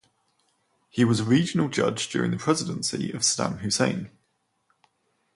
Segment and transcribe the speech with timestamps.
[0.89, 4.09] He was a regional judge during the presidency of Saddam Hussein.